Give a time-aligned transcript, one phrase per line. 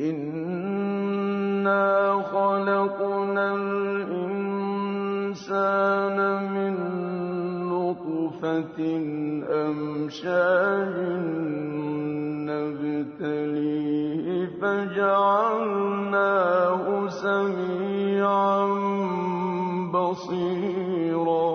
[0.00, 1.88] إِنَّا
[2.22, 4.58] خَلَقْنَا الْإِنسَانَ
[6.54, 6.74] مِن
[7.66, 8.78] نُّطْفَةٍ
[9.66, 10.94] أَمْشَاجٍ
[12.46, 14.26] نَّبْتَلِيهِ
[14.62, 15.88] فَجَعَلْنَاهُ
[17.08, 18.66] سَمِيعًا
[19.90, 21.50] بَصِيرًا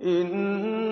[0.00, 0.89] إِنَّا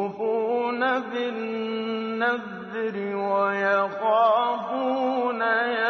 [1.13, 4.61] بِالنَّذْرِ وَيَخَافُونَ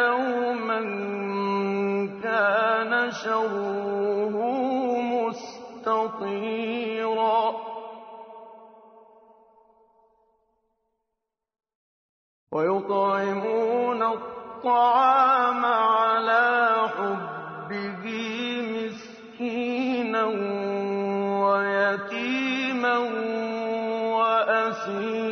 [0.02, 0.80] يَوْمًا
[2.22, 4.34] كَانَ شَرُّهُ
[5.82, 6.52] مُسْتَطِيرًا.
[12.52, 18.31] وَيُطْعِمُونَ الطَّعَامَ عَلَىٰ حُبِّهِ
[24.98, 25.31] أن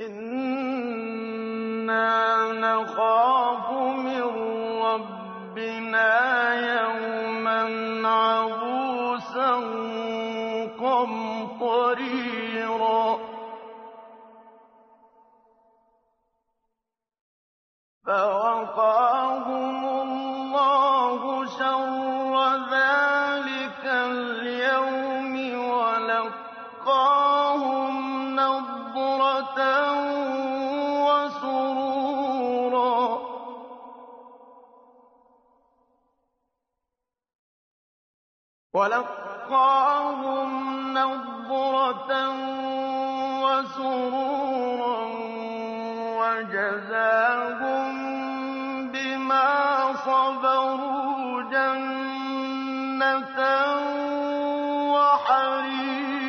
[0.00, 1.86] إِنَّا
[2.52, 4.22] نَخَافُ مِن
[4.82, 6.25] رَّبِّنَا
[38.86, 40.50] وَلَقَّاهُمْ
[40.98, 42.10] نَضْرَةً
[43.42, 45.04] وَسُرُورًا
[46.20, 47.86] وَجَزَاهُم
[48.92, 49.50] بِمَا
[50.06, 53.40] صَبَرُوا جَنَّةً
[54.94, 56.26] وَحَرِيرًا.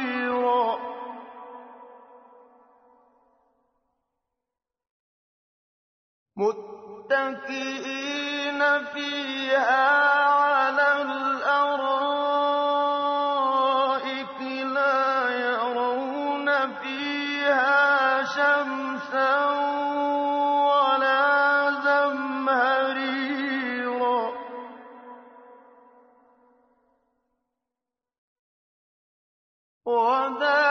[6.37, 7.61] مُتَّكِئِينَ
[8.93, 10.46] فِيهَا
[29.86, 30.65] وَدَانِيَةً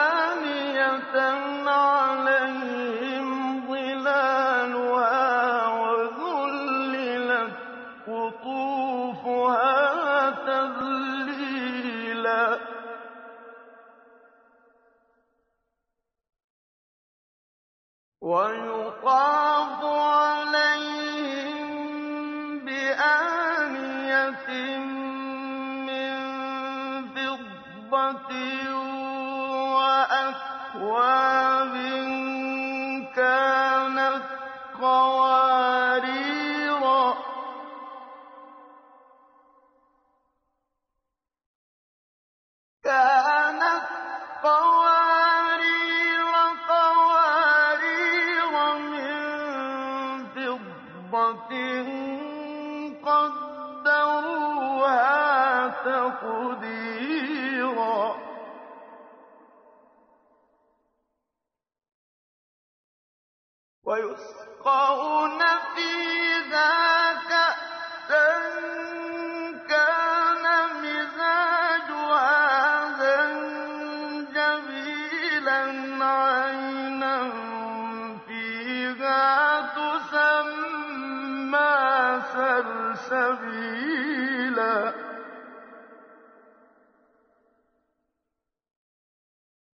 [82.96, 84.92] سبيلا.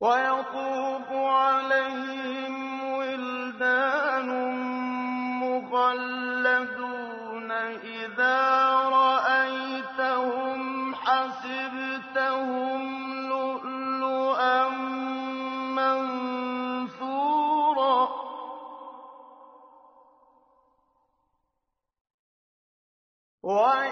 [0.02, 0.81] ويقول
[23.51, 23.90] وإذا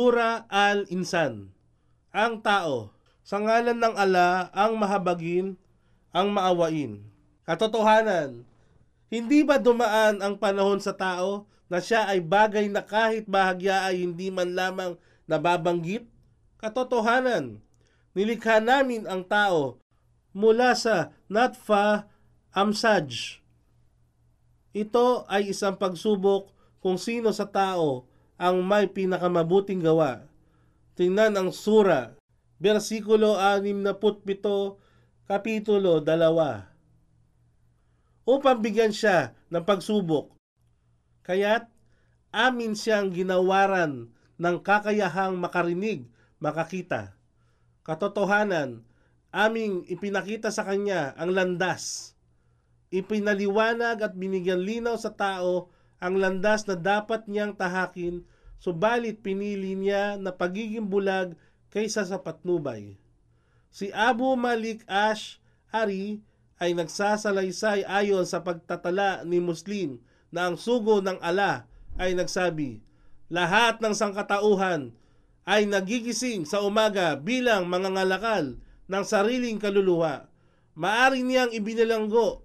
[0.00, 1.52] Sura Al-Insan
[2.08, 2.88] Ang tao
[3.20, 5.60] Sa ngalan ng ala ang mahabagin,
[6.08, 7.04] ang maawain.
[7.44, 8.48] Katotohanan,
[9.12, 14.08] hindi ba dumaan ang panahon sa tao na siya ay bagay na kahit bahagya ay
[14.08, 14.96] hindi man lamang
[15.28, 16.08] nababanggit?
[16.56, 17.60] Katotohanan,
[18.16, 19.84] nilikha namin ang tao
[20.32, 22.08] mula sa Natfa
[22.56, 23.36] Amsaj.
[24.72, 28.08] Ito ay isang pagsubok kung sino sa tao
[28.40, 30.24] ang may pinakamabuting gawa.
[30.96, 32.16] Tingnan ang sura,
[32.56, 33.92] versikulo 67,
[35.28, 38.24] kapitulo 2.
[38.24, 40.32] Upang bigyan siya ng pagsubok,
[41.20, 41.68] kaya't
[42.32, 44.08] amin siyang ginawaran
[44.40, 46.08] ng kakayahang makarinig,
[46.40, 47.12] makakita.
[47.84, 48.88] Katotohanan,
[49.36, 52.16] aming ipinakita sa kanya ang landas.
[52.88, 55.68] Ipinaliwanag at binigyan linaw sa tao
[56.00, 58.24] ang landas na dapat niyang tahakin,
[58.56, 61.36] subalit pinili niya na pagiging bulag
[61.68, 62.96] kaysa sa patnubay.
[63.70, 65.38] Si Abu Malik Ash
[65.70, 66.18] Ari
[66.58, 70.02] ay nagsasalaysay ayon sa pagtatala ni Muslim
[70.34, 72.82] na ang sugo ng ala ay nagsabi,
[73.30, 74.90] lahat ng sangkatauhan
[75.46, 78.58] ay nagigising sa umaga bilang mga ngalakal
[78.90, 80.26] ng sariling kaluluwa.
[80.74, 82.42] Maari niyang ibinilanggo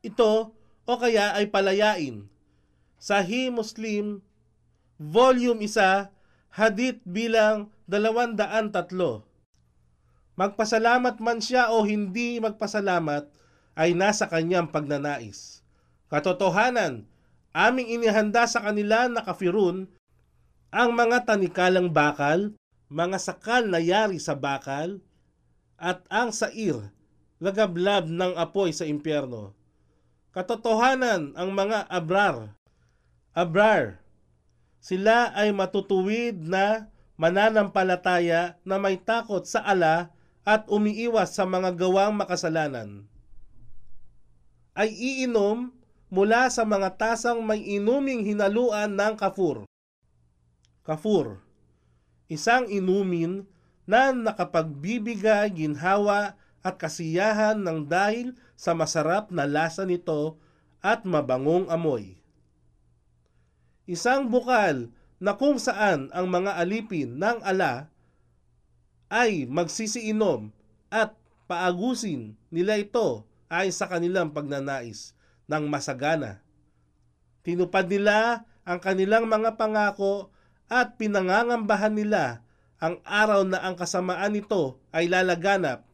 [0.00, 0.56] ito
[0.88, 2.28] o kaya ay palayain.
[3.00, 4.20] Sahih Muslim,
[5.00, 6.12] Volume 1,
[6.52, 9.24] Hadith bilang 203.
[10.36, 13.32] Magpasalamat man siya o hindi magpasalamat
[13.72, 15.64] ay nasa kanyang pagnanais.
[16.12, 17.08] Katotohanan,
[17.56, 19.88] aming inihanda sa kanila na kafirun
[20.68, 22.52] ang mga tanikalang bakal,
[22.92, 25.00] mga sakal na yari sa bakal,
[25.80, 26.92] at ang sair,
[27.40, 29.56] lagablab ng apoy sa impyerno.
[30.36, 32.59] Katotohanan ang mga abrar.
[33.30, 34.02] Abrar,
[34.82, 40.10] sila ay matutuwid na mananampalataya na may takot sa ala
[40.42, 43.06] at umiiwas sa mga gawang makasalanan.
[44.74, 45.70] Ay iinom
[46.10, 49.62] mula sa mga tasang may inuming hinaluan ng kafur.
[50.82, 51.38] Kafur,
[52.26, 53.46] isang inumin
[53.86, 56.34] na nakapagbibigay ginhawa
[56.66, 60.36] at kasiyahan ng dahil sa masarap na lasa nito
[60.82, 62.19] at mabangong amoy.
[63.88, 67.92] Isang bukal na kung saan ang mga alipin ng ala
[69.12, 70.48] ay magsisiinom
[70.88, 71.12] at
[71.50, 75.12] paagusin nila ito ay sa kanilang pagnanais
[75.50, 76.40] ng masagana.
[77.42, 80.30] Tinupad nila ang kanilang mga pangako
[80.70, 82.46] at pinangangambahan nila
[82.78, 85.84] ang araw na ang kasamaan nito ay lalaganap.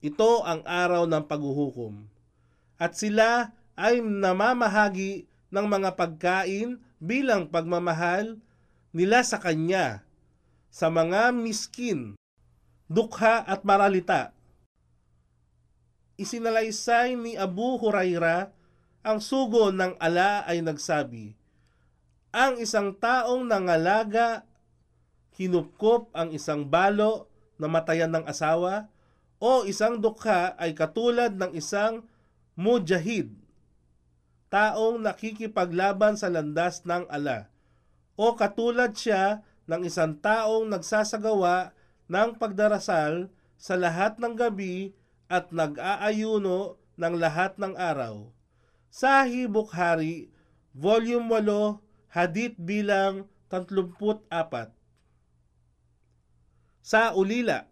[0.00, 2.08] Ito ang araw ng paghuhukom.
[2.80, 8.38] At sila ay namamahagi ng mga pagkain bilang pagmamahal
[8.94, 10.02] nila sa Kanya
[10.68, 12.14] sa mga miskin,
[12.86, 14.36] dukha at maralita.
[16.18, 18.50] Isinalaysay ni Abu Huraira
[19.06, 21.32] ang sugo ng ala ay nagsabi,
[22.34, 24.44] Ang isang taong nangalaga,
[25.38, 28.90] kinupkop ang isang balo na matayan ng asawa,
[29.38, 32.02] o isang dukha ay katulad ng isang
[32.58, 33.30] mujahid,
[34.48, 37.52] taong nakikipaglaban sa landas ng ala,
[38.18, 41.76] o katulad siya ng isang taong nagsasagawa
[42.08, 43.28] ng pagdarasal
[43.60, 44.96] sa lahat ng gabi
[45.28, 48.32] at nag-aayuno ng lahat ng araw.
[48.88, 50.32] Sahih Bukhari,
[50.72, 54.72] Volume 8, Hadith bilang 34.
[56.80, 57.68] Sa ulila,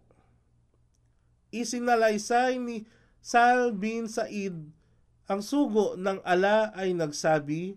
[1.48, 2.84] isinalaysay ni
[3.24, 4.76] Sal bin Said
[5.26, 7.74] ang sugo ng ala ay nagsabi,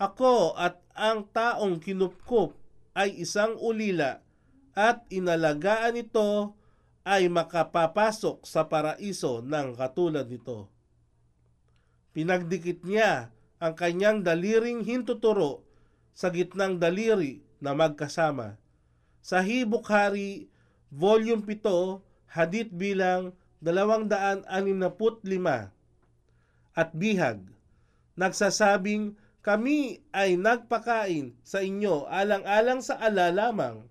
[0.00, 2.56] Ako at ang taong kinupkup
[2.96, 4.24] ay isang ulila
[4.72, 6.56] at inalagaan ito
[7.04, 10.68] ay makapapasok sa paraiso ng katulad nito.
[12.16, 15.66] Pinagdikit niya ang kanyang daliring hintuturo
[16.14, 18.54] sa gitnang daliri na magkasama.
[19.22, 20.46] Sa Hibukhari,
[20.88, 22.00] Volume 7,
[22.32, 25.77] Hadith bilang 265
[26.78, 27.42] at bihag,
[28.14, 33.82] nagsasabing kami ay nagpakain sa inyo alang-alang sa ala lamang.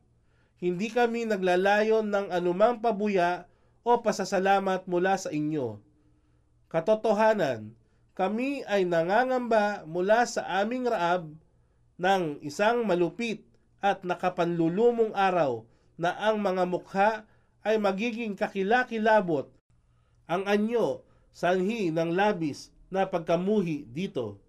[0.56, 3.44] Hindi kami naglalayon ng anumang pabuya
[3.84, 5.84] o pasasalamat mula sa inyo.
[6.72, 7.76] Katotohanan,
[8.16, 11.28] kami ay nangangamba mula sa aming raab
[12.00, 13.44] ng isang malupit
[13.84, 15.68] at nakapanlulumong araw
[16.00, 17.12] na ang mga mukha
[17.68, 19.52] ay magiging kakilakilabot.
[20.32, 21.04] Ang anyo
[21.36, 24.40] sanhi ng labis na pagkamuhi dito.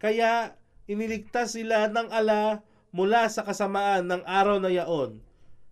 [0.00, 0.56] Kaya
[0.88, 5.22] iniligtas sila ng ala mula sa kasamaan ng araw na yaon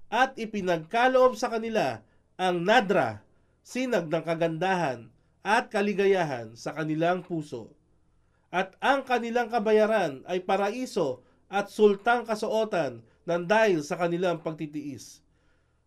[0.09, 2.01] at ipinagkaloob sa kanila
[2.39, 3.21] ang nadra,
[3.67, 5.11] sinag ng kagandahan
[5.43, 7.75] at kaligayahan sa kanilang puso.
[8.49, 11.21] At ang kanilang kabayaran ay paraiso
[11.53, 15.21] at sultang kasuotan ng dahil sa kanilang pagtitiis.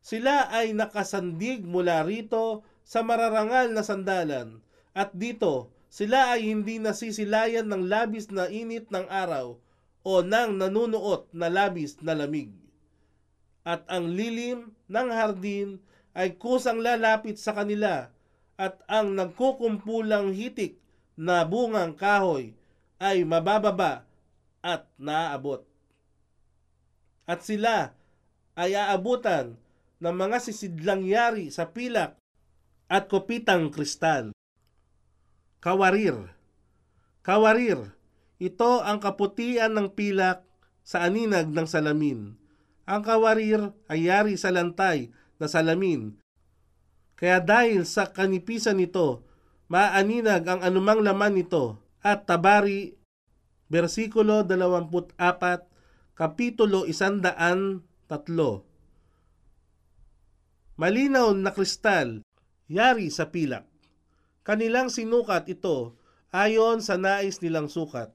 [0.02, 4.62] Sila ay nakasandig mula rito sa mararangal na sandalan
[4.92, 9.60] at dito sila ay hindi nasisilayan ng labis na init ng araw
[10.08, 12.50] o ng nanunuot na labis na lamig.
[13.68, 15.84] At ang lilim ng hardin
[16.16, 18.10] ay kusang lalapit sa kanila
[18.56, 20.80] at ang nagkukumpulang hitik
[21.20, 22.56] na bungang kahoy
[22.98, 24.08] ay mabababa
[24.64, 25.66] at naaabot.
[27.28, 27.94] At sila
[28.56, 29.60] ay aabutan
[30.02, 32.18] ng mga sisidlang yari sa pilak
[32.92, 34.34] at kopitang kristal.
[35.62, 36.34] Kawarir.
[37.22, 37.94] Kawarir
[38.42, 40.42] ito ang kaputian ng pilak
[40.82, 42.34] sa aninag ng salamin.
[42.90, 46.18] Ang kawarir ay yari sa lantay na salamin.
[47.14, 49.22] Kaya dahil sa kanipisan nito,
[49.70, 51.78] maaninag ang anumang laman nito.
[52.02, 52.98] At Tabari,
[53.70, 55.22] versikulo 24,
[56.18, 58.10] kapitulo 103.
[60.82, 62.26] Malinaw na kristal,
[62.66, 63.71] yari sa pilak.
[64.42, 65.94] Kanilang sinukat ito
[66.34, 68.10] ayon sa nais nilang sukat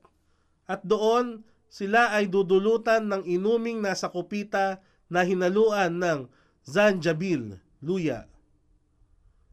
[0.66, 6.26] at doon sila ay dudulutan ng inuming nasa kupita na hinaluan ng
[6.66, 8.26] zanjabil, luya.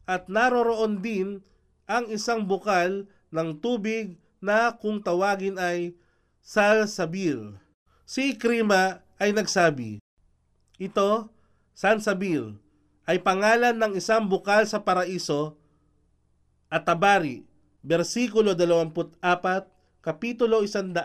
[0.04, 1.46] At naroroon din
[1.86, 5.94] ang isang bukal ng tubig na kung tawagin ay
[6.42, 7.56] salsabil.
[8.04, 10.02] Si Krima ay nagsabi,
[10.76, 11.30] Ito,
[11.72, 12.58] salsabil,
[13.06, 15.56] ay pangalan ng isang bukal sa paraiso
[16.74, 17.46] at tabari,
[17.86, 19.22] versikulo 24
[20.02, 21.00] Kapitulo 108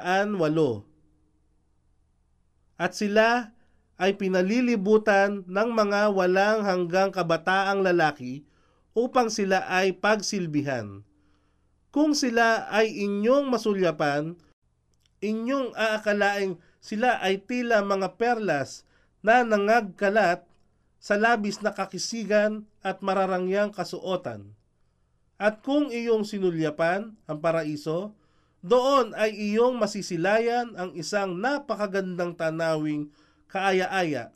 [2.76, 3.54] At sila
[4.02, 8.44] ay pinalilibutan ng mga walang hanggang kabataang lalaki
[8.92, 11.06] upang sila ay pagsilbihan.
[11.96, 14.36] Kung sila ay inyong masulyapan,
[15.24, 18.84] inyong aakalaing sila ay tila mga perlas
[19.24, 20.44] na nangagkalat
[21.00, 24.59] sa labis na kakisigan at mararangyang kasuotan.
[25.40, 28.12] At kung iyong sinulyapan ang paraiso,
[28.60, 33.08] doon ay iyong masisilayan ang isang napakagandang tanawing
[33.48, 34.36] kaaya-aya,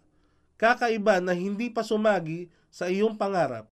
[0.55, 3.67] kakaiba na hindi pa sumagi sa iyong pangarap.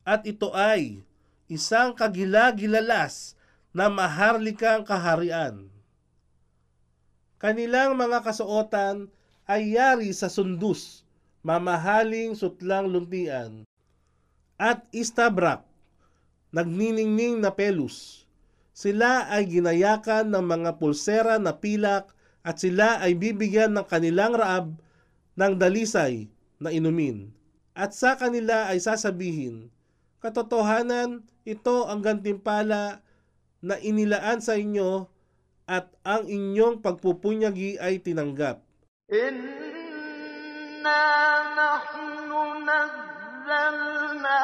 [0.00, 1.04] At ito ay
[1.52, 3.36] isang kagilagilalas
[3.76, 5.68] na maharlikang kaharian.
[7.36, 9.12] Kanilang mga kasuotan
[9.44, 11.04] ay yari sa sundus,
[11.44, 13.68] mamahaling sutlang luntian,
[14.56, 15.62] at istabrak,
[16.54, 18.26] nagniningning na pelus.
[18.76, 22.12] Sila ay ginayakan ng mga pulsera na pilak
[22.44, 24.76] at sila ay bibigyan ng kanilang raab
[25.34, 26.28] ng dalisay
[26.60, 27.32] na inumin.
[27.76, 29.72] At sa kanila ay sasabihin,
[30.20, 33.04] Katotohanan, ito ang gantimpala
[33.60, 35.06] na inilaan sa inyo
[35.68, 38.62] at ang inyong pagpupunyagi ay tinanggap.
[39.12, 41.02] Inna
[41.52, 44.38] nahnu nazzalna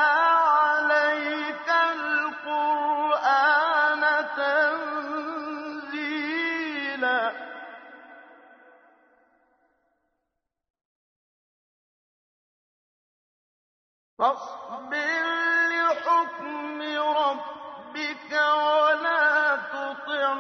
[14.22, 15.24] فاصبر
[15.68, 16.82] لحكم
[17.18, 20.34] ربك ولا تطع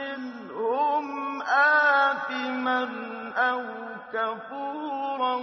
[0.00, 1.06] منهم
[1.42, 2.82] آثما
[3.36, 3.62] أو
[4.12, 5.34] كفورا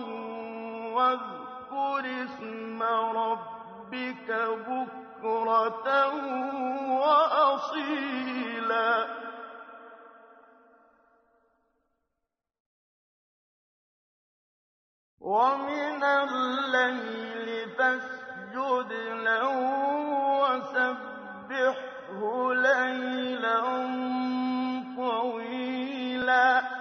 [0.95, 2.83] واذكر اسم
[3.15, 4.29] ربك
[4.67, 5.87] بكرة
[6.99, 8.35] وأصيلا.
[15.19, 17.24] ومن الليل
[18.55, 18.91] فاسجد
[19.27, 19.47] له
[20.41, 21.83] وسبحه
[22.53, 23.61] ليلا
[24.97, 26.75] طويلا.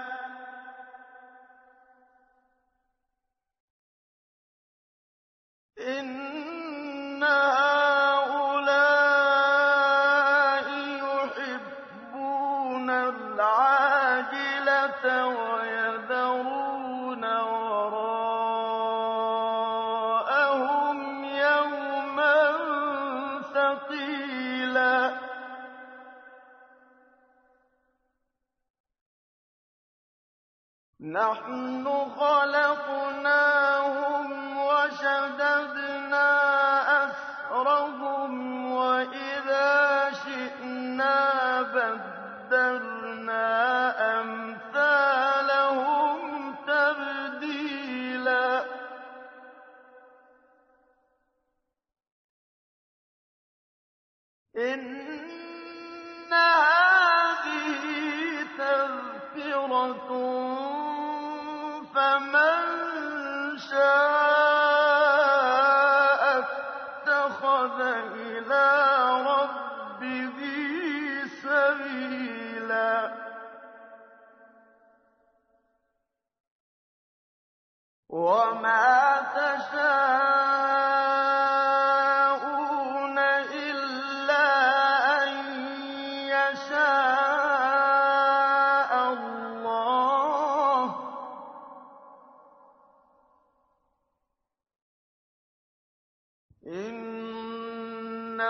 [54.56, 55.03] إن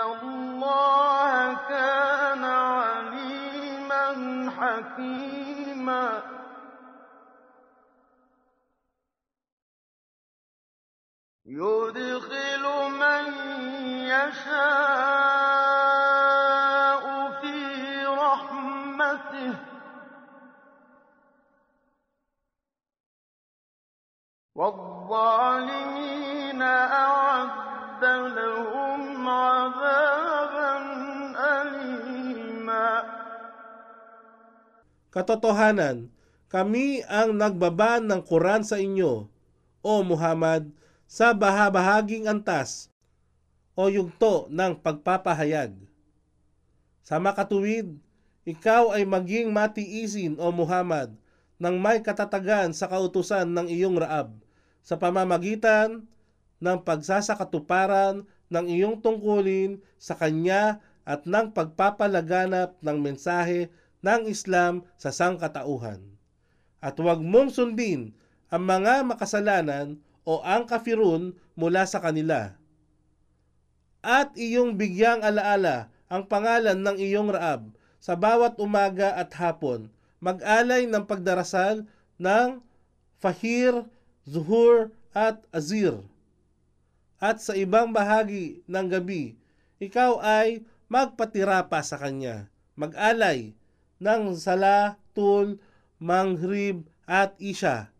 [0.03, 4.05] الله كان عليما
[4.57, 5.24] حكيما
[35.15, 36.11] Katotohanan,
[36.51, 39.31] kami ang nagbaba ng Quran sa inyo,
[39.79, 40.67] O Muhammad,
[41.07, 42.91] sa bahabahaging antas
[43.79, 45.71] o yugto ng pagpapahayag.
[46.99, 47.95] Sa makatuwid,
[48.43, 51.15] ikaw ay maging matiisin, O Muhammad,
[51.63, 54.35] ng may katatagan sa kautusan ng iyong raab
[54.83, 56.03] sa pamamagitan
[56.59, 63.71] ng pagsasakatuparan ng iyong tungkulin sa Kanya at ng pagpapalaganap ng mensahe
[64.05, 66.05] ng Islam sa sangkatauhan.
[66.77, 68.13] At huwag mong sundin
[68.53, 72.53] ang mga makasalanan o ang kafirun mula sa kanila.
[74.05, 79.89] At iyong bigyang alaala ang pangalan ng iyong Raab sa bawat umaga at hapon.
[80.21, 81.89] Mag-alay ng pagdarasal
[82.21, 82.61] ng
[83.17, 83.89] Fahir,
[84.29, 85.97] Zuhur at Azir.
[87.17, 89.33] At sa ibang bahagi ng gabi,
[89.81, 92.45] ikaw ay magpatira pa sa kanya.
[92.77, 93.57] Mag-alay
[93.99, 95.59] ng Sala, Tul,
[95.99, 97.91] Maghrib at Isha.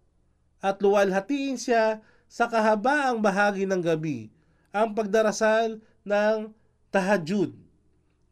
[0.60, 4.34] At luwalhatiin siya sa kahabaang bahagi ng gabi
[4.76, 6.52] ang pagdarasal ng
[6.92, 7.56] tahajud.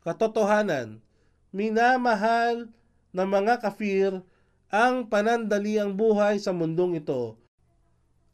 [0.04, 1.00] Katotohanan,
[1.56, 2.68] minamahal
[3.16, 4.20] ng mga kafir
[4.74, 7.38] ang panandaliang buhay sa mundong ito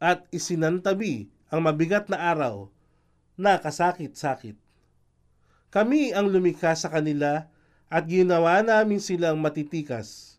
[0.00, 2.72] at isinantabi ang mabigat na araw
[3.36, 4.56] na kasakit-sakit.
[5.70, 7.46] Kami ang lumikha sa kanila
[7.90, 10.38] at ginawa namin silang matitikas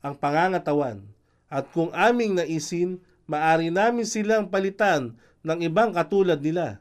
[0.00, 1.04] ang pangangatawan
[1.48, 6.80] at kung aming naisin, maari namin silang palitan ng ibang katulad nila.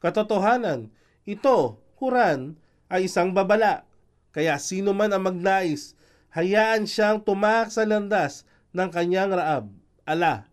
[0.00, 0.88] Katotohanan,
[1.28, 2.56] ito, Quran,
[2.88, 3.84] ay isang babala.
[4.32, 5.92] Kaya sino man ang magnais,
[6.32, 9.68] hayaan siyang tumak sa landas ng kanyang raab,
[10.08, 10.48] ala.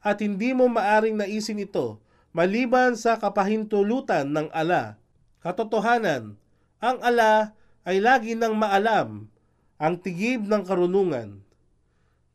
[0.00, 2.00] At hindi mo maaring naisin ito,
[2.32, 4.96] maliban sa kapahintulutan ng ala.
[5.44, 6.40] Katotohanan,
[6.80, 7.52] ang ala
[7.88, 9.32] ay lagi nang maalam
[9.80, 11.40] ang tigib ng karunungan.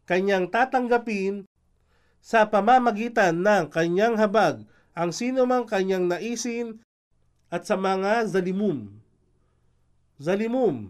[0.10, 1.46] Kanyang tatanggapin
[2.18, 4.66] sa pamamagitan ng kanyang habag
[4.98, 6.82] ang sino mang kanyang naisin
[7.54, 8.98] at sa mga zalimum.
[10.18, 10.90] Zalimum,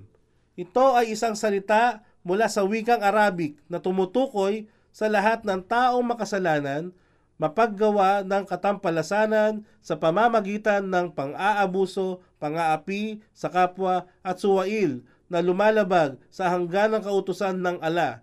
[0.56, 6.95] ito ay isang salita mula sa wikang Arabic na tumutukoy sa lahat ng taong makasalanan
[7.41, 16.54] mapaggawa ng katampalasanan sa pamamagitan ng pang-aabuso, pang-aapi sa kapwa at suwail na lumalabag sa
[16.54, 18.22] hangganang kautusan ng ala.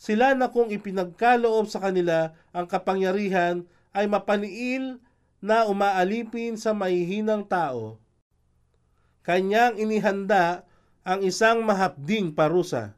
[0.00, 5.00] Sila na kung ipinagkaloob sa kanila ang kapangyarihan ay mapaniil
[5.40, 7.96] na umaalipin sa mahihinang tao.
[9.24, 10.64] Kanyang inihanda
[11.04, 12.96] ang isang mahapding parusa.